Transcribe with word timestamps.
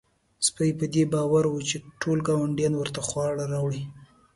سپی 0.47 0.69
په 0.79 0.85
دې 0.93 1.03
باور 1.13 1.43
و 1.49 1.57
چې 1.69 1.77
ټول 2.01 2.17
ګاونډیان 2.27 2.73
ورته 2.77 3.01
خواړه 3.07 3.43
راوړي. 3.53 3.83